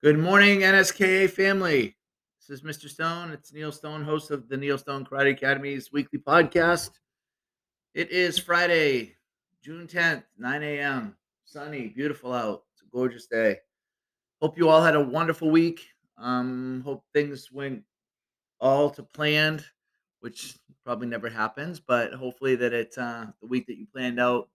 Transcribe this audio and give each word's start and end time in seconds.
Good 0.00 0.16
morning, 0.16 0.60
NSKA 0.60 1.28
family. 1.28 1.96
This 2.38 2.60
is 2.60 2.62
Mr. 2.62 2.88
Stone. 2.88 3.32
It's 3.32 3.52
Neil 3.52 3.72
Stone, 3.72 4.04
host 4.04 4.30
of 4.30 4.48
the 4.48 4.56
Neil 4.56 4.78
Stone 4.78 5.04
Karate 5.04 5.32
Academy's 5.32 5.90
weekly 5.90 6.20
podcast. 6.20 6.90
It 7.94 8.08
is 8.12 8.38
Friday, 8.38 9.16
June 9.60 9.88
10th, 9.88 10.22
9 10.38 10.62
a.m. 10.62 11.16
Sunny, 11.44 11.88
beautiful 11.88 12.32
out. 12.32 12.62
It's 12.72 12.82
a 12.82 12.96
gorgeous 12.96 13.26
day. 13.26 13.56
Hope 14.40 14.56
you 14.56 14.68
all 14.68 14.84
had 14.84 14.94
a 14.94 15.02
wonderful 15.02 15.50
week. 15.50 15.84
Um, 16.16 16.80
hope 16.84 17.02
things 17.12 17.50
went 17.50 17.82
all 18.60 18.90
to 18.90 19.02
planned, 19.02 19.64
which 20.20 20.56
probably 20.84 21.08
never 21.08 21.28
happens, 21.28 21.80
but 21.80 22.12
hopefully 22.12 22.54
that 22.54 22.72
it 22.72 22.96
uh, 22.96 23.26
the 23.40 23.48
week 23.48 23.66
that 23.66 23.78
you 23.78 23.86
planned 23.92 24.20
out 24.20 24.48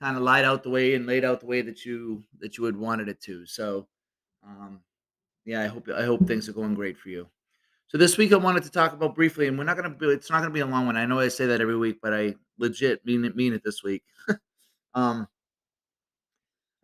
kind 0.00 0.16
of 0.16 0.22
lied 0.22 0.44
out 0.44 0.62
the 0.62 0.70
way 0.70 0.94
and 0.94 1.06
laid 1.06 1.24
out 1.24 1.40
the 1.40 1.46
way 1.46 1.60
that 1.60 1.84
you 1.84 2.22
that 2.38 2.56
you 2.56 2.62
had 2.62 2.76
wanted 2.76 3.08
it 3.08 3.20
to. 3.22 3.44
So 3.46 3.88
um, 4.46 4.80
yeah, 5.44 5.62
I 5.62 5.66
hope 5.66 5.88
I 5.94 6.04
hope 6.04 6.26
things 6.26 6.48
are 6.48 6.52
going 6.52 6.74
great 6.74 6.96
for 6.96 7.08
you. 7.08 7.26
So 7.88 7.98
this 7.98 8.16
week 8.16 8.32
I 8.32 8.36
wanted 8.36 8.62
to 8.62 8.70
talk 8.70 8.92
about 8.92 9.14
briefly, 9.14 9.48
and 9.48 9.58
we're 9.58 9.64
not 9.64 9.76
gonna 9.76 9.90
be 9.90 10.06
it's 10.06 10.30
not 10.30 10.40
gonna 10.40 10.52
be 10.52 10.60
a 10.60 10.66
long 10.66 10.86
one. 10.86 10.96
I 10.96 11.06
know 11.06 11.18
I 11.18 11.28
say 11.28 11.46
that 11.46 11.60
every 11.60 11.76
week, 11.76 11.98
but 12.02 12.14
I 12.14 12.34
legit 12.58 13.04
mean 13.04 13.24
it 13.24 13.36
mean 13.36 13.52
it 13.52 13.62
this 13.64 13.82
week. 13.82 14.04
um, 14.94 15.26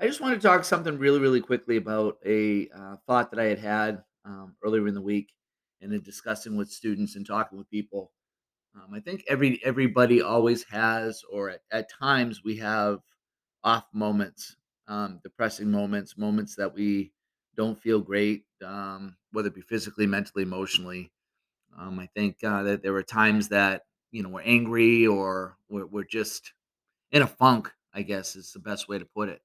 I 0.01 0.07
just 0.07 0.21
want 0.21 0.35
to 0.35 0.47
talk 0.47 0.65
something 0.65 0.99
really, 0.99 1.21
really 1.21 1.41
quickly 1.41 1.77
about 1.77 2.19
a 2.27 2.69
uh, 2.69 2.97
thought 3.07 3.31
that 3.31 3.41
I 3.41 3.45
had 3.45 3.59
had 3.59 4.03
um, 4.25 4.55
earlier 4.65 4.89
in 4.89 4.95
the 4.95 5.01
week, 5.01 5.33
and 5.81 5.93
in 5.93 6.03
discussing 6.03 6.57
with 6.57 6.71
students 6.71 7.17
and 7.17 7.27
talking 7.27 7.57
with 7.57 7.71
people. 7.71 8.13
Um, 8.75 8.93
I 8.93 9.01
think 9.01 9.25
every 9.29 9.61
everybody 9.65 10.21
always 10.21 10.65
has, 10.65 11.23
or 11.31 11.51
at, 11.51 11.61
at 11.71 11.91
times 11.91 12.43
we 12.45 12.57
have 12.59 13.01
off 13.65 13.85
moments, 13.93 14.57
um, 14.89 15.21
depressing 15.23 15.71
moments, 15.71 16.19
moments 16.19 16.57
that 16.57 16.75
we 16.75 17.13
don't 17.57 17.81
feel 17.81 18.01
great, 18.01 18.45
um, 18.65 19.17
whether 19.33 19.49
it 19.49 19.55
be 19.55 19.61
physically, 19.61 20.07
mentally, 20.07 20.43
emotionally. 20.43 21.13
Um, 21.79 21.99
I 21.99 22.07
think 22.07 22.43
uh, 22.43 22.63
that 22.65 22.83
there 22.83 22.93
were 22.93 23.03
times 23.03 23.49
that 23.49 23.83
you 24.11 24.23
know 24.23 24.29
we're 24.31 24.43
angry 24.43 25.07
or 25.07 25.57
we're, 25.69 25.87
we're 25.87 26.05
just 26.05 26.53
in 27.13 27.23
a 27.23 27.27
funk. 27.27 27.73
I 27.93 28.03
guess 28.03 28.37
is 28.37 28.53
the 28.53 28.59
best 28.59 28.89
way 28.89 28.99
to 28.99 29.07
put 29.07 29.31
it. 29.31 29.41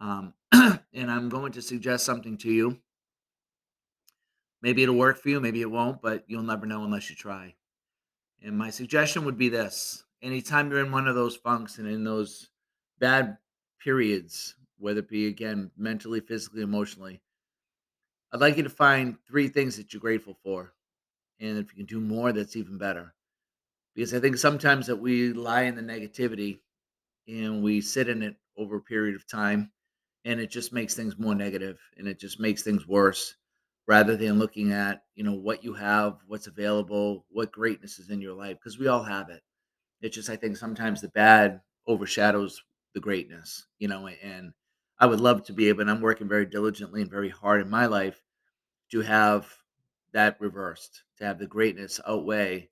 Um, 0.00 0.34
and 0.52 1.10
I'm 1.10 1.28
going 1.28 1.52
to 1.52 1.62
suggest 1.62 2.04
something 2.04 2.36
to 2.38 2.50
you. 2.50 2.78
Maybe 4.60 4.82
it'll 4.82 4.96
work 4.96 5.18
for 5.18 5.28
you, 5.28 5.40
maybe 5.40 5.60
it 5.60 5.70
won't, 5.70 6.02
but 6.02 6.24
you'll 6.26 6.42
never 6.42 6.66
know 6.66 6.82
unless 6.82 7.08
you 7.08 7.14
try. 7.14 7.54
And 8.42 8.58
my 8.58 8.70
suggestion 8.70 9.24
would 9.24 9.38
be 9.38 9.48
this 9.48 10.04
anytime 10.22 10.70
you're 10.70 10.84
in 10.84 10.92
one 10.92 11.06
of 11.06 11.14
those 11.14 11.36
funks 11.36 11.78
and 11.78 11.86
in 11.86 12.04
those 12.04 12.50
bad 12.98 13.38
periods, 13.82 14.56
whether 14.78 15.00
it 15.00 15.08
be 15.08 15.26
again 15.26 15.70
mentally, 15.76 16.20
physically, 16.20 16.62
emotionally, 16.62 17.20
I'd 18.36 18.40
like 18.42 18.58
you 18.58 18.62
to 18.64 18.68
find 18.68 19.16
three 19.26 19.48
things 19.48 19.78
that 19.78 19.92
you're 19.94 20.00
grateful 20.00 20.36
for. 20.44 20.74
And 21.40 21.58
if 21.58 21.72
you 21.72 21.76
can 21.78 21.86
do 21.86 22.00
more, 22.00 22.32
that's 22.32 22.56
even 22.56 22.78
better. 22.78 23.14
Because 23.94 24.14
I 24.14 24.20
think 24.20 24.36
sometimes 24.36 24.86
that 24.88 24.96
we 24.96 25.32
lie 25.32 25.62
in 25.62 25.74
the 25.76 25.82
negativity 25.82 26.60
and 27.28 27.62
we 27.62 27.80
sit 27.80 28.08
in 28.08 28.22
it 28.22 28.36
over 28.58 28.76
a 28.76 28.82
period 28.82 29.16
of 29.16 29.26
time 29.26 29.72
and 30.24 30.40
it 30.40 30.50
just 30.50 30.72
makes 30.72 30.94
things 30.94 31.18
more 31.18 31.34
negative 31.34 31.78
and 31.98 32.08
it 32.08 32.20
just 32.20 32.40
makes 32.40 32.62
things 32.62 32.86
worse 32.86 33.36
rather 33.88 34.16
than 34.16 34.38
looking 34.38 34.72
at 34.72 35.04
you 35.14 35.24
know 35.24 35.34
what 35.34 35.64
you 35.64 35.74
have 35.74 36.18
what's 36.28 36.48
available 36.48 37.24
what 37.30 37.52
greatness 37.52 37.98
is 37.98 38.10
in 38.10 38.20
your 38.20 38.34
life 38.34 38.58
because 38.58 38.78
we 38.78 38.88
all 38.88 39.02
have 39.04 39.30
it 39.30 39.42
it's 40.02 40.16
just 40.16 40.30
i 40.30 40.36
think 40.36 40.56
sometimes 40.56 41.00
the 41.00 41.08
bad 41.10 41.60
overshadows 41.86 42.62
the 42.94 43.00
greatness 43.00 43.66
you 43.78 43.88
know 43.88 44.08
and 44.08 44.52
i 44.98 45.06
would 45.06 45.20
love 45.20 45.44
to 45.44 45.52
be 45.52 45.68
able 45.68 45.82
and 45.82 45.90
i'm 45.90 46.00
working 46.02 46.28
very 46.28 46.46
diligently 46.46 47.02
and 47.02 47.10
very 47.10 47.30
hard 47.30 47.60
in 47.62 47.70
my 47.70 47.86
life 47.86 48.22
to 48.90 49.00
have 49.00 49.52
that 50.12 50.40
reversed 50.40 51.02
to 51.18 51.24
have 51.24 51.38
the 51.38 51.46
greatness 51.46 52.00
outweigh 52.06 52.68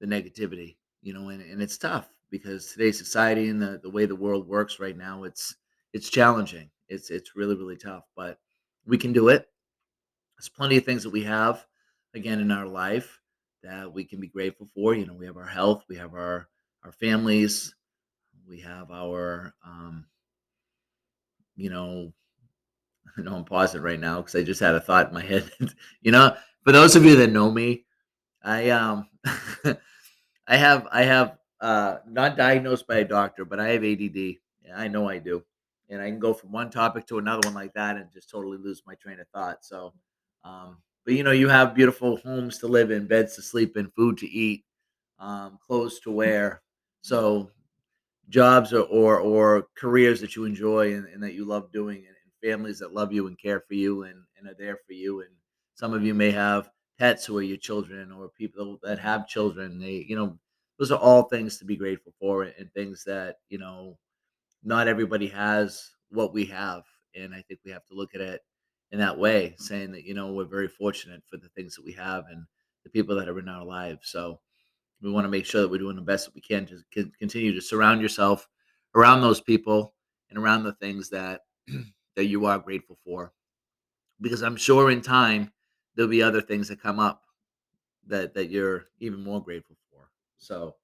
the 0.00 0.06
negativity 0.06 0.76
you 1.02 1.12
know 1.12 1.28
and, 1.28 1.42
and 1.42 1.62
it's 1.62 1.78
tough 1.78 2.08
because 2.30 2.66
today's 2.72 2.98
society 2.98 3.48
and 3.48 3.60
the, 3.60 3.80
the 3.82 3.90
way 3.90 4.06
the 4.06 4.14
world 4.14 4.46
works 4.46 4.78
right 4.78 4.96
now 4.96 5.24
it's 5.24 5.56
it's 5.92 6.10
challenging. 6.10 6.70
It's 6.88 7.10
it's 7.10 7.36
really 7.36 7.54
really 7.54 7.76
tough 7.76 8.04
but 8.16 8.38
we 8.86 8.96
can 8.98 9.12
do 9.12 9.28
it. 9.28 9.48
There's 10.36 10.48
plenty 10.48 10.76
of 10.76 10.84
things 10.84 11.02
that 11.02 11.10
we 11.10 11.24
have 11.24 11.66
again 12.14 12.40
in 12.40 12.50
our 12.50 12.66
life 12.66 13.20
that 13.62 13.92
we 13.92 14.04
can 14.04 14.20
be 14.20 14.28
grateful 14.28 14.68
for 14.74 14.94
you 14.94 15.06
know 15.06 15.14
we 15.14 15.26
have 15.26 15.36
our 15.36 15.46
health 15.46 15.84
we 15.88 15.96
have 15.96 16.14
our 16.14 16.48
our 16.84 16.92
families 16.92 17.74
we 18.48 18.60
have 18.60 18.90
our 18.90 19.54
um 19.66 20.06
you 21.56 21.68
know 21.68 22.12
i 23.18 23.22
know 23.22 23.34
i'm 23.34 23.44
pausing 23.44 23.82
right 23.82 24.00
now 24.00 24.18
because 24.18 24.34
i 24.34 24.42
just 24.42 24.60
had 24.60 24.74
a 24.74 24.80
thought 24.80 25.08
in 25.08 25.14
my 25.14 25.22
head. 25.22 25.50
You 26.02 26.12
know 26.12 26.36
for 26.64 26.72
those 26.72 26.96
of 26.96 27.04
you 27.04 27.16
that 27.16 27.30
know 27.30 27.50
me 27.50 27.84
i 28.42 28.70
um 28.70 29.08
i 30.46 30.56
have 30.56 30.86
i 30.92 31.02
have 31.02 31.38
uh 31.60 31.96
not 32.08 32.36
diagnosed 32.36 32.86
by 32.86 32.98
a 32.98 33.04
doctor 33.04 33.44
but 33.44 33.60
i 33.60 33.68
have 33.68 33.84
add 33.84 34.36
i 34.76 34.88
know 34.88 35.08
i 35.08 35.18
do. 35.18 35.42
And 35.90 36.02
i 36.02 36.10
can 36.10 36.18
go 36.18 36.34
from 36.34 36.52
one 36.52 36.70
topic 36.70 37.06
to 37.06 37.18
another 37.18 37.40
one 37.48 37.54
like 37.54 37.72
that 37.74 37.96
and 37.96 38.12
just 38.12 38.30
totally 38.30 38.58
lose 38.58 38.82
my 38.86 38.94
train 38.94 39.20
of 39.20 39.28
thought. 39.28 39.64
So 39.64 39.94
um, 40.44 40.78
but 41.08 41.14
you 41.14 41.22
know, 41.22 41.30
you 41.30 41.48
have 41.48 41.74
beautiful 41.74 42.18
homes 42.18 42.58
to 42.58 42.66
live 42.66 42.90
in, 42.90 43.06
beds 43.06 43.34
to 43.36 43.42
sleep 43.42 43.78
in, 43.78 43.90
food 43.96 44.18
to 44.18 44.28
eat, 44.28 44.64
um, 45.18 45.58
clothes 45.66 46.00
to 46.00 46.10
wear. 46.10 46.60
So 47.00 47.50
jobs 48.28 48.74
or 48.74 48.82
or, 48.82 49.18
or 49.18 49.68
careers 49.74 50.20
that 50.20 50.36
you 50.36 50.44
enjoy 50.44 50.92
and, 50.94 51.06
and 51.06 51.22
that 51.22 51.32
you 51.32 51.46
love 51.46 51.72
doing, 51.72 52.04
and 52.06 52.16
families 52.42 52.78
that 52.78 52.94
love 52.94 53.12
you 53.12 53.26
and 53.26 53.38
care 53.38 53.60
for 53.60 53.74
you 53.74 54.04
and, 54.04 54.22
and 54.38 54.48
are 54.48 54.56
there 54.58 54.78
for 54.86 54.92
you. 54.92 55.20
And 55.20 55.30
some 55.74 55.92
of 55.92 56.04
you 56.04 56.14
may 56.14 56.30
have 56.30 56.70
pets 56.98 57.24
who 57.24 57.36
are 57.38 57.42
your 57.42 57.56
children, 57.56 58.10
or 58.12 58.28
people 58.28 58.78
that 58.82 58.98
have 58.98 59.28
children. 59.28 59.78
They, 59.78 60.04
you 60.08 60.16
know, 60.16 60.38
those 60.78 60.90
are 60.90 60.98
all 60.98 61.24
things 61.24 61.58
to 61.58 61.64
be 61.64 61.76
grateful 61.76 62.12
for, 62.20 62.42
and 62.42 62.72
things 62.72 63.04
that 63.04 63.36
you 63.48 63.58
know 63.58 63.98
not 64.64 64.88
everybody 64.88 65.28
has 65.28 65.90
what 66.10 66.32
we 66.32 66.44
have. 66.46 66.82
And 67.14 67.34
I 67.34 67.42
think 67.42 67.60
we 67.64 67.70
have 67.70 67.86
to 67.86 67.94
look 67.94 68.14
at 68.14 68.20
it 68.20 68.40
in 68.92 68.98
that 68.98 69.18
way, 69.18 69.54
saying 69.58 69.92
that, 69.92 70.04
you 70.04 70.14
know, 70.14 70.32
we're 70.32 70.44
very 70.44 70.68
fortunate 70.68 71.22
for 71.30 71.36
the 71.36 71.48
things 71.50 71.74
that 71.74 71.84
we 71.84 71.92
have 71.92 72.24
and 72.30 72.44
the 72.84 72.90
people 72.90 73.16
that 73.16 73.28
are 73.28 73.38
in 73.38 73.48
our 73.48 73.64
lives. 73.64 74.10
So 74.10 74.40
we 75.02 75.10
want 75.10 75.24
to 75.24 75.30
make 75.30 75.46
sure 75.46 75.62
that 75.62 75.70
we're 75.70 75.78
doing 75.78 75.96
the 75.96 76.02
best 76.02 76.26
that 76.26 76.34
we 76.34 76.40
can 76.40 76.66
to 76.66 77.10
continue 77.18 77.54
to 77.54 77.60
surround 77.60 78.00
yourself 78.00 78.48
around 78.94 79.20
those 79.20 79.40
people 79.40 79.94
and 80.30 80.38
around 80.38 80.64
the 80.64 80.72
things 80.74 81.10
that 81.10 81.42
that 82.18 82.26
you 82.26 82.46
are 82.46 82.58
grateful 82.58 82.98
for. 83.04 83.32
Because 84.20 84.42
I'm 84.42 84.56
sure 84.56 84.90
in 84.90 85.02
time 85.02 85.52
there'll 85.94 86.10
be 86.10 86.20
other 86.20 86.40
things 86.42 86.66
that 86.66 86.82
come 86.82 86.98
up 86.98 87.22
that 88.08 88.34
that 88.34 88.50
you're 88.50 88.86
even 88.98 89.22
more 89.22 89.40
grateful 89.40 89.76
for. 89.92 90.08
So 90.36 90.74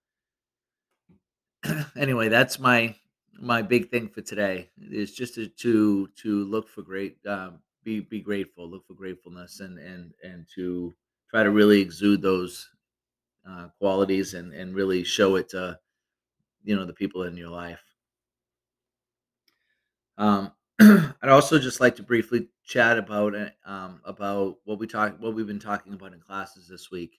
anyway, 1.97 2.29
that's 2.29 2.61
my 2.61 2.95
my 3.41 3.63
big 3.63 3.91
thing 3.91 4.09
for 4.09 4.21
today 4.21 4.71
is 4.79 5.13
just 5.13 5.35
to 5.35 5.49
to, 5.49 6.09
to 6.23 6.45
look 6.45 6.69
for 6.69 6.83
great 6.83 7.17
um, 7.27 7.59
be 7.83 7.99
be 7.99 8.21
grateful, 8.21 8.71
look 8.71 8.87
for 8.87 8.95
gratefulness, 8.95 9.59
and 9.59 9.81
and 9.81 10.13
and 10.23 10.47
to 10.55 10.95
try 11.29 11.43
to 11.43 11.51
really 11.51 11.81
exude 11.81 12.23
those 12.23 12.69
uh, 13.49 13.67
qualities 13.81 14.35
and 14.35 14.53
and 14.53 14.73
really 14.73 15.03
show 15.03 15.35
it 15.35 15.49
to 15.49 15.77
you 16.63 16.77
know 16.77 16.85
the 16.85 16.93
people 16.93 17.25
in 17.25 17.37
your 17.37 17.51
life. 17.51 17.83
Um, 20.17 20.53
I'd 21.25 21.31
also 21.31 21.59
just 21.59 21.81
like 21.81 21.97
to 21.97 22.03
briefly 22.03 22.49
chat 22.67 22.99
about 22.99 23.35
um, 23.65 24.03
about 24.05 24.59
what 24.65 24.79
we 24.79 24.87
talk 24.87 25.17
what 25.21 25.35
we've 25.35 25.47
been 25.47 25.59
talking 25.59 25.95
about 25.95 26.13
in 26.13 26.21
classes 26.21 26.69
this 26.69 26.91
week. 26.91 27.19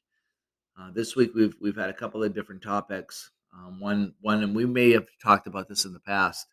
Uh, 0.80 0.92
this 0.92 1.16
week 1.16 1.32
we've 1.34 1.56
we've 1.60 1.76
had 1.76 1.90
a 1.90 1.94
couple 1.94 2.24
of 2.24 2.32
different 2.32 2.62
topics. 2.62 3.32
Um, 3.52 3.80
one 3.80 4.14
one, 4.22 4.44
and 4.44 4.56
we 4.56 4.68
may 4.68 4.92
have 4.92 5.08
talked 5.20 5.48
about 5.48 5.68
this 5.68 5.86
in 5.86 5.94
the 5.94 6.00
past, 6.00 6.46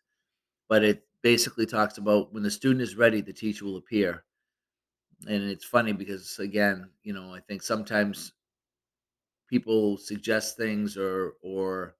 but 0.67 0.83
it 0.83 1.03
basically 1.21 1.67
talks 1.67 1.99
about 1.99 2.33
when 2.33 2.41
the 2.41 2.49
student 2.49 2.81
is 2.81 2.95
ready, 2.95 3.21
the 3.21 3.31
teacher 3.31 3.65
will 3.65 3.77
appear. 3.77 4.23
And 5.27 5.43
it's 5.43 5.63
funny 5.63 5.91
because 5.91 6.39
again, 6.39 6.89
you 7.03 7.13
know, 7.13 7.35
I 7.35 7.39
think 7.41 7.61
sometimes 7.61 8.33
people 9.47 9.97
suggest 9.97 10.57
things 10.57 10.97
or 10.97 11.35
or 11.43 11.97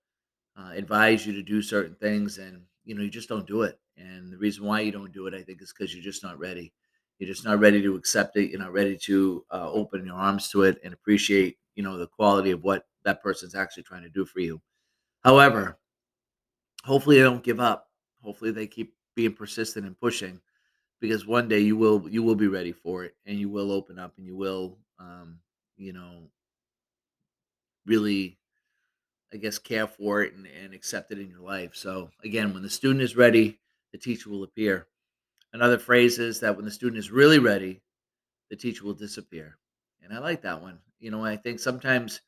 uh, 0.58 0.72
advise 0.74 1.28
you 1.28 1.34
to 1.34 1.44
do 1.44 1.62
certain 1.62 1.94
things, 1.94 2.40
and 2.40 2.64
you 2.86 2.96
know, 2.96 3.02
you 3.04 3.10
just 3.10 3.30
don't 3.30 3.48
do 3.48 3.64
it. 3.64 3.80
And 3.98 4.32
the 4.32 4.38
reason 4.38 4.66
why 4.66 4.82
you 4.82 4.92
don't 4.92 5.14
do 5.14 5.28
it, 5.28 5.34
I 5.34 5.42
think, 5.44 5.62
is 5.62 5.74
because 5.78 5.94
you're 5.94 6.04
just 6.04 6.24
not 6.24 6.40
ready. 6.40 6.74
You're 7.20 7.30
just 7.30 7.46
not 7.46 7.60
ready 7.60 7.82
to 7.82 7.96
accept 7.96 8.36
it. 8.38 8.50
You're 8.50 8.60
not 8.60 8.74
ready 8.74 8.98
to 8.98 9.46
uh, 9.52 9.70
open 9.72 10.06
your 10.06 10.16
arms 10.16 10.50
to 10.50 10.64
it 10.64 10.80
and 10.84 10.94
appreciate, 10.94 11.58
you 11.76 11.84
know, 11.84 11.98
the 11.98 12.08
quality 12.08 12.52
of 12.52 12.64
what 12.64 12.86
that 13.04 13.22
person's 13.22 13.56
actually 13.56 13.84
trying 13.84 14.04
to 14.04 14.10
do 14.10 14.26
for 14.26 14.40
you. 14.40 14.62
However, 15.24 15.78
hopefully 16.84 17.18
they 17.18 17.24
don't 17.24 17.44
give 17.44 17.60
up. 17.60 17.90
Hopefully 18.22 18.52
they 18.52 18.68
keep 18.68 18.94
being 19.16 19.34
persistent 19.34 19.86
and 19.86 20.00
pushing 20.00 20.40
because 21.00 21.28
one 21.28 21.48
day 21.48 21.60
you 21.60 21.76
will 21.78 22.08
you 22.10 22.24
will 22.24 22.36
be 22.36 22.48
ready 22.48 22.72
for 22.72 23.04
it 23.04 23.16
and 23.26 23.38
you 23.38 23.50
will 23.50 23.72
open 23.72 24.00
up 24.00 24.14
and 24.18 24.26
you 24.26 24.36
will 24.36 24.78
um, 25.00 25.38
you 25.78 25.94
know 25.94 26.24
really 27.86 28.38
I 29.34 29.38
guess 29.38 29.58
care 29.58 29.88
for 29.88 30.22
it 30.22 30.34
and, 30.36 30.46
and 30.46 30.74
accept 30.74 31.12
it 31.12 31.20
in 31.20 31.30
your 31.30 31.42
life. 31.42 31.72
So 31.74 32.10
again, 32.24 32.54
when 32.54 32.64
the 32.64 32.70
student 32.70 33.02
is 33.02 33.16
ready, 33.18 33.60
the 33.92 33.98
teacher 33.98 34.30
will 34.30 34.44
appear. 34.44 34.88
Another 35.54 35.80
phrase 35.80 36.20
is 36.20 36.40
that 36.40 36.56
when 36.56 36.66
the 36.66 36.72
student 36.72 37.00
is 37.00 37.12
really 37.12 37.40
ready, 37.40 37.82
the 38.50 38.56
teacher 38.56 38.84
will 38.84 38.94
disappear. 38.94 39.58
And 40.02 40.14
I 40.14 40.20
like 40.20 40.42
that 40.44 40.62
one. 40.62 40.80
You 41.00 41.12
know, 41.12 41.26
I 41.26 41.38
think 41.38 41.60
sometimes, 41.60 42.22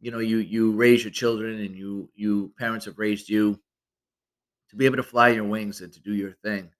you 0.00 0.10
know, 0.10 0.18
you 0.18 0.38
you 0.38 0.72
raise 0.72 1.02
your 1.02 1.12
children 1.12 1.60
and 1.60 1.76
you 1.76 2.10
you 2.14 2.52
parents 2.58 2.86
have 2.86 2.98
raised 2.98 3.28
you 3.28 3.60
to 4.70 4.76
be 4.76 4.84
able 4.84 4.96
to 4.96 5.02
fly 5.02 5.28
your 5.28 5.44
wings 5.44 5.80
and 5.80 5.92
to 5.92 6.00
do 6.00 6.14
your 6.14 6.32
thing 6.32 6.70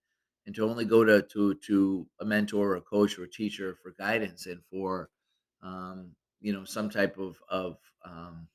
and 0.45 0.55
to 0.55 0.67
only 0.67 0.85
go 0.85 1.03
to 1.03 1.21
to 1.23 1.55
to 1.55 2.07
a 2.19 2.25
mentor 2.25 2.71
or 2.71 2.75
a 2.75 2.81
coach 2.81 3.17
or 3.17 3.23
a 3.23 3.29
teacher 3.29 3.77
for 3.81 3.93
guidance 3.97 4.45
and 4.45 4.61
for 4.71 5.09
um, 5.63 6.11
you 6.41 6.53
know 6.53 6.63
some 6.63 6.89
type 6.89 7.17
of 7.17 7.37
of 7.49 7.77
um, 8.05 8.47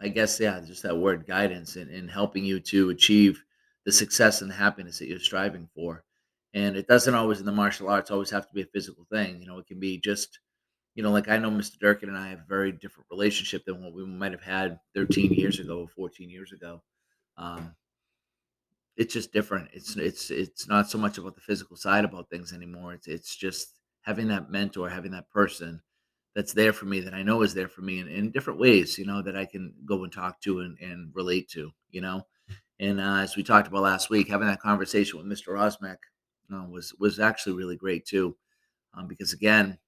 I 0.00 0.08
guess 0.08 0.38
yeah, 0.40 0.60
just 0.60 0.82
that 0.84 0.96
word 0.96 1.26
guidance 1.26 1.76
and, 1.76 1.90
and 1.90 2.10
helping 2.10 2.44
you 2.44 2.60
to 2.60 2.90
achieve 2.90 3.42
the 3.84 3.92
success 3.92 4.42
and 4.42 4.50
the 4.50 4.54
happiness 4.54 4.98
that 4.98 5.08
you're 5.08 5.18
striving 5.18 5.68
for. 5.74 6.04
And 6.54 6.76
it 6.76 6.86
doesn't 6.86 7.14
always 7.14 7.40
in 7.40 7.46
the 7.46 7.52
martial 7.52 7.88
arts 7.88 8.10
always 8.10 8.30
have 8.30 8.46
to 8.48 8.54
be 8.54 8.62
a 8.62 8.66
physical 8.66 9.06
thing. 9.10 9.40
You 9.40 9.46
know, 9.46 9.58
it 9.58 9.66
can 9.66 9.80
be 9.80 9.98
just, 9.98 10.38
you 10.94 11.02
know, 11.02 11.12
like 11.12 11.28
I 11.28 11.38
know 11.38 11.50
Mr. 11.50 11.78
Durkin 11.78 12.08
and 12.08 12.18
I 12.18 12.30
have 12.30 12.40
a 12.40 12.46
very 12.48 12.72
different 12.72 13.08
relationship 13.10 13.64
than 13.64 13.82
what 13.82 13.94
we 13.94 14.06
might 14.06 14.32
have 14.32 14.42
had 14.42 14.80
13 14.94 15.32
years 15.32 15.60
ago, 15.60 15.88
14 15.96 16.30
years 16.30 16.52
ago. 16.52 16.82
Um, 17.36 17.74
it's 18.96 19.14
just 19.14 19.32
different. 19.32 19.68
It's 19.72 19.96
it's 19.96 20.30
it's 20.30 20.68
not 20.68 20.90
so 20.90 20.98
much 20.98 21.18
about 21.18 21.34
the 21.34 21.40
physical 21.40 21.76
side 21.76 22.04
about 22.04 22.30
things 22.30 22.52
anymore. 22.52 22.94
It's 22.94 23.06
it's 23.06 23.36
just 23.36 23.78
having 24.02 24.28
that 24.28 24.50
mentor, 24.50 24.88
having 24.88 25.12
that 25.12 25.30
person 25.30 25.80
that's 26.38 26.52
there 26.52 26.72
for 26.72 26.84
me 26.84 27.00
that 27.00 27.14
I 27.14 27.24
know 27.24 27.42
is 27.42 27.52
there 27.52 27.66
for 27.66 27.80
me 27.80 27.98
in, 27.98 28.06
in 28.06 28.30
different 28.30 28.60
ways, 28.60 28.96
you 28.96 29.04
know, 29.04 29.20
that 29.22 29.36
I 29.36 29.44
can 29.44 29.74
go 29.84 30.04
and 30.04 30.12
talk 30.12 30.40
to 30.42 30.60
and, 30.60 30.78
and 30.78 31.10
relate 31.12 31.48
to, 31.48 31.72
you 31.90 32.00
know. 32.00 32.22
And 32.78 33.00
uh, 33.00 33.16
as 33.16 33.34
we 33.34 33.42
talked 33.42 33.66
about 33.66 33.82
last 33.82 34.08
week, 34.08 34.28
having 34.28 34.46
that 34.46 34.60
conversation 34.60 35.18
with 35.18 35.26
Mr. 35.26 35.48
Rosmek 35.48 35.96
uh, 36.54 36.64
was 36.70 36.94
was 37.00 37.18
actually 37.18 37.56
really 37.56 37.76
great 37.76 38.06
too, 38.06 38.36
um, 38.94 39.08
because 39.08 39.32
again, 39.32 39.78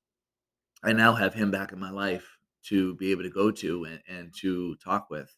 I 0.82 0.92
now 0.92 1.14
have 1.14 1.34
him 1.34 1.52
back 1.52 1.70
in 1.70 1.78
my 1.78 1.92
life 1.92 2.26
to 2.64 2.96
be 2.96 3.12
able 3.12 3.22
to 3.22 3.30
go 3.30 3.52
to 3.52 3.84
and, 3.84 4.00
and 4.08 4.34
to 4.40 4.74
talk 4.82 5.08
with 5.08 5.32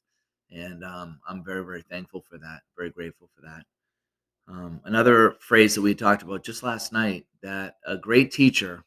and 0.51 0.83
um, 0.83 1.21
I'm 1.29 1.45
very 1.45 1.63
very 1.63 1.83
thankful 1.83 2.23
for 2.23 2.39
that. 2.39 2.61
Very 2.75 2.89
grateful 2.89 3.29
for 3.35 3.43
that. 3.43 3.65
Um, 4.49 4.81
another 4.87 5.37
phrase 5.41 5.75
that 5.75 5.83
we 5.83 5.95
talked 5.95 6.23
about 6.23 6.43
just 6.43 6.63
last 6.63 6.91
night 6.91 7.27
that 7.43 7.75
a 7.87 7.99
great 7.99 8.33
teacher 8.33 8.83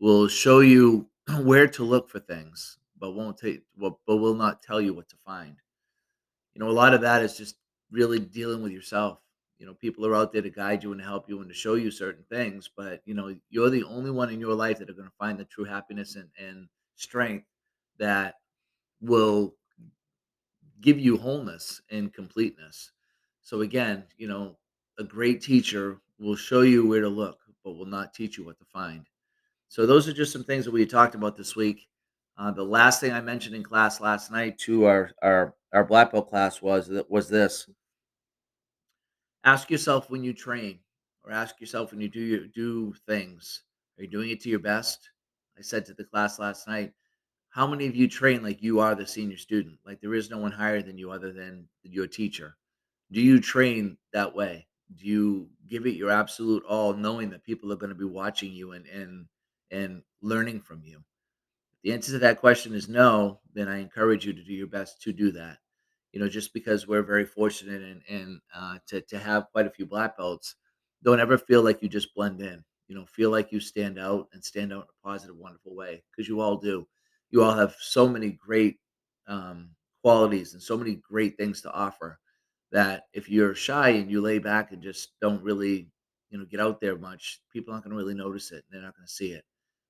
will 0.00 0.28
show 0.28 0.60
you 0.60 1.06
where 1.42 1.68
to 1.68 1.84
look 1.84 2.08
for 2.08 2.20
things, 2.20 2.78
but 2.98 3.12
won't 3.12 3.38
take 3.38 3.62
but 3.76 3.96
will 4.06 4.34
not 4.34 4.62
tell 4.62 4.80
you 4.80 4.94
what 4.94 5.08
to 5.08 5.16
find. 5.16 5.56
You 6.54 6.60
know, 6.60 6.68
a 6.68 6.72
lot 6.72 6.94
of 6.94 7.00
that 7.02 7.22
is 7.22 7.36
just 7.36 7.56
really 7.90 8.18
dealing 8.18 8.62
with 8.62 8.72
yourself. 8.72 9.20
You 9.58 9.66
know, 9.66 9.74
people 9.74 10.04
are 10.06 10.14
out 10.14 10.32
there 10.32 10.42
to 10.42 10.50
guide 10.50 10.82
you 10.82 10.92
and 10.92 11.00
help 11.00 11.28
you 11.28 11.40
and 11.40 11.48
to 11.48 11.54
show 11.54 11.74
you 11.74 11.90
certain 11.90 12.24
things, 12.24 12.68
but 12.76 13.02
you 13.04 13.14
know, 13.14 13.34
you're 13.48 13.70
the 13.70 13.84
only 13.84 14.10
one 14.10 14.30
in 14.30 14.40
your 14.40 14.54
life 14.54 14.78
that 14.78 14.90
are 14.90 14.94
going 14.94 15.08
to 15.08 15.14
find 15.18 15.38
the 15.38 15.44
true 15.44 15.64
happiness 15.64 16.16
and, 16.16 16.28
and 16.38 16.68
strength 16.96 17.46
that 17.98 18.36
will 19.00 19.54
give 20.80 20.98
you 20.98 21.16
wholeness 21.16 21.80
and 21.90 22.12
completeness. 22.12 22.90
So 23.42 23.60
again, 23.60 24.04
you 24.16 24.26
know, 24.28 24.58
a 24.98 25.04
great 25.04 25.40
teacher 25.40 26.00
will 26.18 26.36
show 26.36 26.62
you 26.62 26.86
where 26.86 27.00
to 27.00 27.08
look, 27.08 27.38
but 27.64 27.72
will 27.72 27.86
not 27.86 28.14
teach 28.14 28.36
you 28.36 28.44
what 28.44 28.58
to 28.58 28.64
find. 28.64 29.06
So 29.72 29.86
those 29.86 30.06
are 30.06 30.12
just 30.12 30.34
some 30.34 30.44
things 30.44 30.66
that 30.66 30.70
we 30.70 30.84
talked 30.84 31.14
about 31.14 31.34
this 31.34 31.56
week. 31.56 31.88
Uh, 32.36 32.50
the 32.50 32.62
last 32.62 33.00
thing 33.00 33.10
I 33.10 33.22
mentioned 33.22 33.54
in 33.54 33.62
class 33.62 34.02
last 34.02 34.30
night 34.30 34.58
to 34.58 34.84
our 34.84 35.12
our 35.22 35.54
our 35.72 35.82
black 35.82 36.12
belt 36.12 36.28
class 36.28 36.60
was 36.60 36.90
was 37.08 37.26
this: 37.30 37.70
ask 39.44 39.70
yourself 39.70 40.10
when 40.10 40.22
you 40.22 40.34
train, 40.34 40.80
or 41.24 41.32
ask 41.32 41.58
yourself 41.58 41.90
when 41.90 42.02
you 42.02 42.10
do 42.10 42.20
your 42.20 42.46
do 42.48 42.92
things, 43.06 43.62
are 43.96 44.02
you 44.02 44.10
doing 44.10 44.28
it 44.28 44.42
to 44.42 44.50
your 44.50 44.58
best? 44.58 45.08
I 45.58 45.62
said 45.62 45.86
to 45.86 45.94
the 45.94 46.04
class 46.04 46.38
last 46.38 46.68
night, 46.68 46.92
how 47.48 47.66
many 47.66 47.86
of 47.86 47.96
you 47.96 48.08
train 48.08 48.42
like 48.42 48.62
you 48.62 48.78
are 48.78 48.94
the 48.94 49.06
senior 49.06 49.38
student? 49.38 49.78
Like 49.86 50.02
there 50.02 50.12
is 50.12 50.28
no 50.28 50.36
one 50.36 50.52
higher 50.52 50.82
than 50.82 50.98
you 50.98 51.10
other 51.10 51.32
than 51.32 51.66
your 51.82 52.06
teacher. 52.06 52.58
Do 53.10 53.22
you 53.22 53.40
train 53.40 53.96
that 54.12 54.34
way? 54.34 54.66
Do 54.96 55.06
you 55.06 55.48
give 55.66 55.86
it 55.86 55.96
your 55.96 56.10
absolute 56.10 56.62
all, 56.68 56.92
knowing 56.92 57.30
that 57.30 57.42
people 57.42 57.72
are 57.72 57.76
going 57.76 57.88
to 57.88 57.96
be 57.96 58.04
watching 58.04 58.52
you 58.52 58.72
and 58.72 58.86
and 58.86 59.24
and 59.72 60.02
learning 60.20 60.60
from 60.60 60.82
you? 60.84 60.98
If 61.72 61.82
the 61.82 61.92
answer 61.92 62.12
to 62.12 62.18
that 62.20 62.40
question 62.40 62.74
is 62.74 62.88
no, 62.88 63.40
then 63.54 63.68
I 63.68 63.78
encourage 63.80 64.24
you 64.24 64.32
to 64.32 64.44
do 64.44 64.52
your 64.52 64.68
best 64.68 65.02
to 65.02 65.12
do 65.12 65.32
that. 65.32 65.58
You 66.12 66.20
know, 66.20 66.28
just 66.28 66.54
because 66.54 66.86
we're 66.86 67.02
very 67.02 67.26
fortunate 67.26 67.82
and 67.82 68.02
and 68.08 68.40
uh, 68.54 68.78
to 68.88 69.00
to 69.00 69.18
have 69.18 69.50
quite 69.52 69.66
a 69.66 69.70
few 69.70 69.86
black 69.86 70.16
belts, 70.16 70.56
don't 71.02 71.20
ever 71.20 71.38
feel 71.38 71.62
like 71.62 71.82
you 71.82 71.88
just 71.88 72.14
blend 72.14 72.40
in. 72.40 72.62
You 72.88 72.96
know, 72.96 73.06
feel 73.06 73.30
like 73.30 73.52
you 73.52 73.60
stand 73.60 73.98
out 73.98 74.28
and 74.32 74.44
stand 74.44 74.72
out 74.72 74.84
in 74.84 74.88
a 75.02 75.08
positive, 75.08 75.36
wonderful 75.36 75.74
way 75.74 76.04
because 76.10 76.28
you 76.28 76.40
all 76.40 76.56
do 76.56 76.86
you 77.32 77.42
all 77.42 77.54
have 77.54 77.74
so 77.80 78.06
many 78.06 78.30
great 78.30 78.78
um, 79.26 79.70
qualities 80.02 80.52
and 80.52 80.62
so 80.62 80.76
many 80.76 80.96
great 80.96 81.36
things 81.36 81.62
to 81.62 81.72
offer 81.72 82.18
that 82.70 83.04
if 83.12 83.28
you're 83.28 83.54
shy 83.54 83.90
and 83.90 84.10
you 84.10 84.20
lay 84.20 84.38
back 84.38 84.72
and 84.72 84.82
just 84.82 85.10
don't 85.20 85.42
really 85.42 85.88
you 86.30 86.38
know 86.38 86.44
get 86.44 86.60
out 86.60 86.80
there 86.80 86.96
much 86.96 87.40
people 87.52 87.72
aren't 87.72 87.84
going 87.84 87.96
to 87.96 88.02
really 88.02 88.14
notice 88.14 88.52
it 88.52 88.64
they're 88.70 88.82
not 88.82 88.96
going 88.96 89.06
to 89.06 89.12
see 89.12 89.32
it 89.32 89.44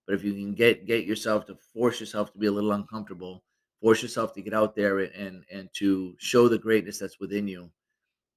but 0.07 0.15
if 0.15 0.25
you 0.25 0.33
can 0.33 0.55
get 0.55 0.87
get 0.87 1.05
yourself 1.05 1.47
to 1.47 1.57
force 1.73 2.01
yourself 2.01 2.33
to 2.33 2.39
be 2.39 2.47
a 2.47 2.53
little 2.53 2.73
uncomfortable 2.73 3.43
force 3.81 4.03
yourself 4.03 4.33
to 4.33 4.43
get 4.43 4.55
out 4.55 4.75
there 4.75 4.99
and 5.01 5.45
and 5.51 5.69
to 5.75 6.15
show 6.19 6.49
the 6.49 6.59
greatness 6.59 6.99
that's 6.99 7.21
within 7.21 7.47
you 7.49 7.71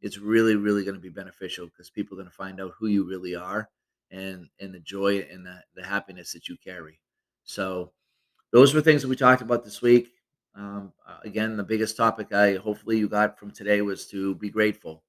it's 0.01 0.17
really 0.17 0.55
really 0.55 0.83
going 0.83 0.95
to 0.95 1.01
be 1.01 1.09
beneficial 1.09 1.67
because 1.67 1.89
people 1.89 2.15
are 2.15 2.21
going 2.21 2.29
to 2.29 2.35
find 2.35 2.59
out 2.61 2.73
who 2.77 2.87
you 2.87 3.07
really 3.07 3.35
are 3.35 3.69
and 4.11 4.47
and 4.59 4.73
the 4.73 4.79
joy 4.79 5.25
and 5.31 5.45
the, 5.45 5.59
the 5.75 5.85
happiness 5.85 6.31
that 6.31 6.47
you 6.47 6.55
carry 6.63 6.99
so 7.43 7.91
those 8.51 8.73
were 8.73 8.81
things 8.81 9.01
that 9.01 9.09
we 9.09 9.17
talked 9.17 9.41
about 9.41 9.65
this 9.65 9.81
week. 9.81 10.13
Um, 10.55 10.93
again, 11.25 11.57
the 11.57 11.63
biggest 11.63 11.97
topic 11.97 12.31
I 12.31 12.55
hopefully 12.55 12.97
you 12.97 13.09
got 13.09 13.37
from 13.37 13.51
today 13.51 13.81
was 13.81 14.07
to 14.07 14.35
be 14.35 14.49
grateful, 14.49 15.03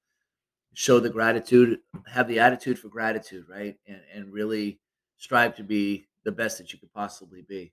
show 0.75 0.99
the 0.99 1.11
gratitude, 1.11 1.79
have 2.07 2.27
the 2.27 2.41
attitude 2.41 2.77
for 2.77 2.89
gratitude, 2.89 3.47
right? 3.49 3.77
And, 3.87 4.01
and 4.13 4.33
really 4.33 4.81
strive 5.17 5.55
to 5.57 5.63
be 5.63 6.07
the 6.27 6.33
best 6.33 6.59
that 6.59 6.73
you 6.73 6.79
could 6.79 6.93
possibly 6.93 7.43
be. 7.49 7.73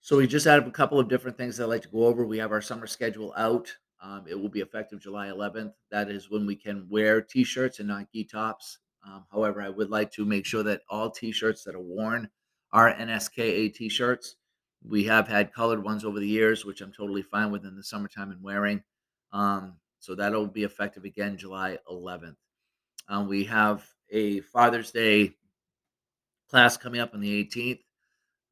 So 0.00 0.18
we 0.18 0.26
just 0.26 0.46
added 0.46 0.66
a 0.66 0.72
couple 0.72 1.00
of 1.00 1.08
different 1.08 1.38
things 1.38 1.56
that 1.56 1.64
I'd 1.64 1.68
like 1.68 1.82
to 1.82 1.88
go 1.88 2.04
over. 2.04 2.26
We 2.26 2.36
have 2.38 2.52
our 2.52 2.60
summer 2.60 2.86
schedule 2.86 3.32
out. 3.38 3.74
Um, 4.02 4.24
it 4.28 4.38
will 4.38 4.50
be 4.50 4.60
effective 4.60 5.00
July 5.00 5.28
11th. 5.28 5.72
That 5.90 6.10
is 6.10 6.30
when 6.30 6.44
we 6.44 6.56
can 6.56 6.86
wear 6.90 7.22
t-shirts 7.22 7.78
and 7.78 7.88
not 7.88 8.12
gi 8.12 8.24
tops. 8.24 8.80
Um, 9.06 9.24
however, 9.32 9.62
I 9.62 9.70
would 9.70 9.88
like 9.88 10.10
to 10.12 10.26
make 10.26 10.44
sure 10.44 10.62
that 10.64 10.82
all 10.90 11.10
t-shirts 11.10 11.62
that 11.64 11.74
are 11.74 11.80
worn 11.80 12.28
are 12.72 12.92
NSKA 12.92 13.72
t-shirts. 13.72 14.34
We 14.82 15.04
have 15.04 15.28
had 15.28 15.54
colored 15.54 15.82
ones 15.82 16.04
over 16.04 16.18
the 16.18 16.28
years, 16.28 16.66
which 16.66 16.82
I'm 16.82 16.92
totally 16.92 17.22
fine 17.22 17.50
with 17.50 17.64
in 17.64 17.76
the 17.76 17.84
summertime 17.84 18.30
and 18.30 18.42
wearing. 18.42 18.82
Um, 19.32 19.76
so 20.00 20.14
that'll 20.14 20.48
be 20.48 20.64
effective 20.64 21.04
again 21.04 21.38
July 21.38 21.78
11th. 21.90 22.36
Um, 23.08 23.28
we 23.28 23.44
have 23.44 23.86
a 24.10 24.40
Father's 24.40 24.90
Day 24.90 25.34
class 26.54 26.76
coming 26.76 27.00
up 27.00 27.12
on 27.14 27.20
the 27.20 27.44
18th. 27.44 27.80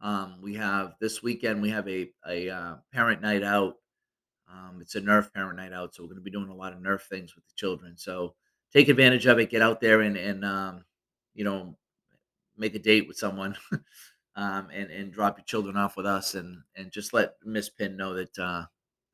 Um, 0.01 0.39
we 0.43 0.57
have 0.57 0.95
this 1.01 1.23
weekend, 1.23 1.63
we 1.63 1.71
have 1.71 1.89
a, 1.89 2.11
a 2.27 2.51
uh, 2.51 2.75
parent 2.93 3.23
night 3.23 3.45
out. 3.45 3.75
Um, 4.53 4.81
it's 4.81 4.97
a 4.97 5.01
Nerf 5.01 5.33
parent 5.33 5.57
night 5.57 5.73
out. 5.73 5.95
So 5.95 6.03
we're 6.03 6.09
going 6.09 6.17
to 6.17 6.25
be 6.25 6.33
doing 6.33 6.49
a 6.49 6.55
lot 6.55 6.73
of 6.73 6.81
Nerf 6.81 7.03
things 7.03 7.37
with 7.37 7.45
the 7.45 7.53
children. 7.55 7.97
So 7.97 8.35
take 8.73 8.89
advantage 8.89 9.27
of 9.27 9.39
it. 9.39 9.51
Get 9.51 9.63
out 9.63 9.81
there 9.81 10.01
and, 10.01 10.17
and 10.17 10.45
um, 10.45 10.85
you 11.33 11.45
know, 11.45 11.79
make 12.57 12.75
a 12.75 12.81
date 12.81 13.07
with 13.07 13.17
someone 13.17 13.55
um, 14.35 14.67
and 14.75 14.91
and 14.91 15.13
drop 15.13 15.39
your 15.39 15.45
children 15.45 15.77
off 15.77 15.97
with 15.97 16.05
us 16.05 16.35
and 16.35 16.57
and 16.75 16.91
just 16.91 17.15
let 17.15 17.35
Miss 17.45 17.71
Pin 17.71 17.97
know 17.97 18.15
that 18.15 18.37
uh, 18.37 18.65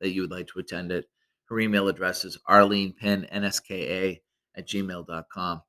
that 0.01 0.13
you 0.13 0.21
would 0.21 0.31
like 0.31 0.47
to 0.47 0.59
attend 0.59 0.91
it. 0.91 1.05
Her 1.45 1.59
email 1.59 1.89
address 1.89 2.25
is 2.25 2.39
Arlene 2.47 2.93
Pin 2.93 3.27
NSKA 3.31 4.19
at 4.55 4.67
gmail.com. 4.67 5.61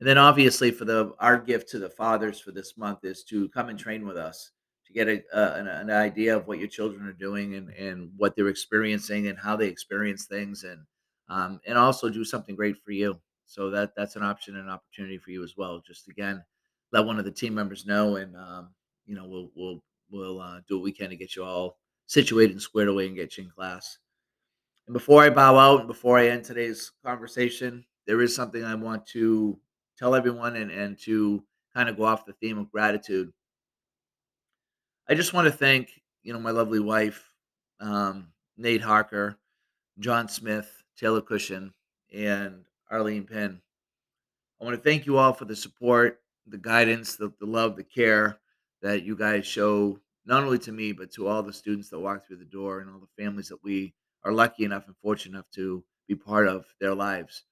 And 0.00 0.08
then 0.08 0.18
obviously 0.18 0.70
for 0.70 0.84
the 0.84 1.12
our 1.18 1.38
gift 1.38 1.68
to 1.70 1.78
the 1.78 1.90
fathers 1.90 2.40
for 2.40 2.52
this 2.52 2.76
month 2.76 3.04
is 3.04 3.24
to 3.24 3.48
come 3.48 3.68
and 3.68 3.78
train 3.78 4.06
with 4.06 4.16
us 4.16 4.52
to 4.86 4.92
get 4.92 5.08
a, 5.08 5.22
an, 5.56 5.66
an, 5.66 5.90
idea 5.90 6.36
of 6.36 6.46
what 6.46 6.58
your 6.58 6.68
children 6.68 7.06
are 7.06 7.12
doing 7.12 7.56
and, 7.56 7.70
and 7.70 8.10
what 8.16 8.34
they're 8.34 8.48
experiencing 8.48 9.26
and 9.26 9.38
how 9.38 9.56
they 9.56 9.66
experience 9.66 10.26
things 10.26 10.64
and 10.64 10.80
um, 11.28 11.60
and 11.66 11.76
also 11.76 12.08
do 12.08 12.24
something 12.24 12.54
great 12.54 12.76
for 12.82 12.92
you. 12.92 13.18
So 13.46 13.70
that 13.70 13.92
that's 13.96 14.16
an 14.16 14.22
option 14.22 14.56
and 14.56 14.64
an 14.64 14.70
opportunity 14.70 15.18
for 15.18 15.30
you 15.30 15.42
as 15.42 15.54
well. 15.56 15.82
Just 15.86 16.08
again, 16.08 16.42
let 16.92 17.04
one 17.04 17.18
of 17.18 17.24
the 17.24 17.32
team 17.32 17.54
members 17.54 17.84
know 17.84 18.16
and 18.16 18.36
um, 18.36 18.70
you 19.08 19.16
know, 19.16 19.26
we'll 19.26 19.50
we'll 19.56 19.82
we'll 20.10 20.40
uh, 20.40 20.60
do 20.68 20.76
what 20.76 20.84
we 20.84 20.92
can 20.92 21.10
to 21.10 21.16
get 21.16 21.34
you 21.34 21.42
all 21.42 21.78
situated 22.06 22.52
and 22.52 22.62
squared 22.62 22.88
away 22.88 23.06
and 23.06 23.16
get 23.16 23.36
you 23.36 23.44
in 23.44 23.50
class. 23.50 23.98
And 24.86 24.94
before 24.94 25.24
I 25.24 25.30
bow 25.30 25.58
out 25.58 25.80
and 25.80 25.88
before 25.88 26.18
I 26.18 26.28
end 26.28 26.44
today's 26.44 26.92
conversation, 27.04 27.84
there 28.06 28.22
is 28.22 28.34
something 28.34 28.64
I 28.64 28.74
want 28.74 29.06
to 29.08 29.58
tell 29.98 30.14
everyone 30.14 30.56
and, 30.56 30.70
and 30.70 30.98
to 31.00 31.44
kind 31.74 31.88
of 31.88 31.96
go 31.96 32.04
off 32.04 32.26
the 32.26 32.32
theme 32.34 32.58
of 32.58 32.70
gratitude. 32.70 33.32
I 35.08 35.14
just 35.14 35.32
want 35.32 35.46
to 35.46 35.52
thank, 35.52 35.90
you 36.22 36.32
know, 36.32 36.40
my 36.40 36.50
lovely 36.50 36.80
wife, 36.80 37.34
um, 37.80 38.28
Nate 38.56 38.82
Harker, 38.82 39.36
John 39.98 40.28
Smith, 40.28 40.82
Taylor 40.96 41.22
Cushion, 41.22 41.72
and 42.12 42.64
Arlene 42.90 43.24
Penn. 43.24 43.60
I 44.60 44.64
want 44.64 44.76
to 44.76 44.82
thank 44.82 45.06
you 45.06 45.18
all 45.18 45.32
for 45.32 45.44
the 45.44 45.56
support 45.56 46.20
the 46.46 46.58
guidance, 46.58 47.16
the, 47.16 47.30
the 47.40 47.46
love, 47.46 47.76
the 47.76 47.84
care 47.84 48.38
that 48.80 49.02
you 49.02 49.16
guys 49.16 49.46
show 49.46 49.98
not 50.24 50.42
only 50.42 50.58
to 50.58 50.72
me 50.72 50.92
but 50.92 51.10
to 51.12 51.26
all 51.26 51.42
the 51.42 51.52
students 51.52 51.90
that 51.90 51.98
walk 51.98 52.26
through 52.26 52.36
the 52.36 52.44
door 52.44 52.80
and 52.80 52.90
all 52.90 52.98
the 53.00 53.22
families 53.22 53.48
that 53.48 53.62
we 53.62 53.94
are 54.24 54.32
lucky 54.32 54.64
enough 54.64 54.86
and 54.86 54.96
fortunate 54.96 55.34
enough 55.34 55.50
to 55.50 55.84
be 56.06 56.14
part 56.14 56.48
of 56.48 56.64
their 56.80 56.94
lives. 56.94 57.44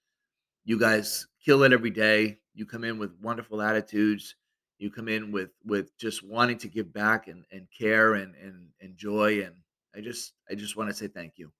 You 0.66 0.78
guys 0.78 1.28
kill 1.42 1.62
it 1.62 1.72
every 1.72 1.90
day. 1.90 2.38
You 2.52 2.66
come 2.66 2.82
in 2.82 2.98
with 2.98 3.12
wonderful 3.22 3.62
attitudes. 3.62 4.34
You 4.78 4.90
come 4.90 5.08
in 5.08 5.30
with 5.30 5.50
with 5.64 5.96
just 5.96 6.26
wanting 6.26 6.58
to 6.58 6.68
give 6.68 6.92
back 6.92 7.28
and, 7.28 7.44
and 7.52 7.68
care 7.76 8.14
and, 8.14 8.34
and 8.34 8.66
and 8.80 8.96
joy. 8.96 9.42
And 9.44 9.54
I 9.94 10.00
just 10.00 10.32
I 10.50 10.56
just 10.56 10.76
want 10.76 10.90
to 10.90 10.94
say 10.96 11.06
thank 11.06 11.34
you. 11.38 11.52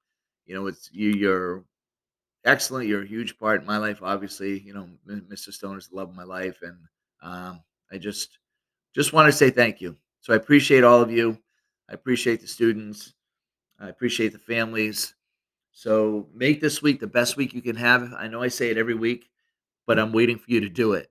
You 0.45 0.57
know, 0.57 0.67
it's 0.67 0.91
you 0.93 1.11
you're 1.11 1.65
excellent. 2.45 2.89
You're 2.89 3.03
a 3.03 3.07
huge 3.07 3.39
part 3.39 3.61
in 3.61 3.67
my 3.67 3.79
life, 3.79 4.01
obviously. 4.03 4.59
You 4.61 4.75
know, 4.75 4.89
Mr. 5.09 5.53
Stone 5.53 5.79
is 5.79 5.89
the 5.89 5.97
love 5.97 6.09
of 6.09 6.17
my 6.17 6.25
life, 6.25 6.59
and 6.63 6.77
um, 7.23 7.61
I 7.93 7.99
just 7.99 8.39
just 8.93 9.13
want 9.13 9.27
to 9.27 9.33
say 9.33 9.51
thank 9.51 9.81
you. 9.81 9.97
So 10.21 10.33
I 10.33 10.37
appreciate 10.37 10.83
all 10.83 11.01
of 11.01 11.13
you. 11.13 11.39
I 11.89 11.95
appreciate 11.95 12.41
the 12.41 12.49
students. 12.49 13.15
I 13.79 13.89
appreciate 13.89 14.33
the 14.33 14.39
families. 14.41 15.15
So 15.77 16.27
make 16.35 16.63
this 16.63 16.81
week 16.81 17.01
the 17.01 17.07
best 17.07 17.37
week 17.37 17.53
you 17.53 17.61
can 17.61 17.77
have. 17.77 18.15
I 18.17 18.29
know 18.29 18.41
I 18.43 18.49
say 18.49 18.71
it 18.71 18.79
every 18.79 18.95
week, 18.95 19.29
but 19.87 19.99
I'm 19.99 20.11
waiting 20.11 20.39
for 20.39 20.51
you 20.51 20.61
to 20.61 20.71
do 20.71 20.95
it. 20.95 21.11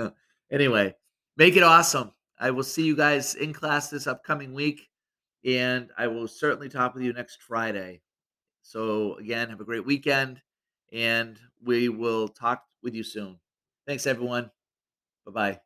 anyway, 0.50 0.94
make 1.36 1.54
it 1.54 1.62
awesome. 1.62 2.12
I 2.38 2.50
will 2.50 2.62
see 2.62 2.82
you 2.82 2.96
guys 2.96 3.34
in 3.34 3.52
class 3.52 3.90
this 3.90 4.06
upcoming 4.06 4.54
week, 4.54 4.88
and 5.44 5.90
I 5.98 6.06
will 6.06 6.26
certainly 6.26 6.70
talk 6.70 6.94
with 6.94 7.02
you 7.02 7.12
next 7.12 7.42
Friday. 7.42 8.00
So, 8.62 9.16
again, 9.16 9.50
have 9.50 9.60
a 9.60 9.64
great 9.64 9.84
weekend, 9.84 10.40
and 10.90 11.38
we 11.62 11.90
will 11.90 12.26
talk 12.26 12.64
with 12.82 12.94
you 12.94 13.02
soon. 13.02 13.38
Thanks, 13.86 14.06
everyone. 14.06 14.50
Bye 15.26 15.32
bye. 15.32 15.60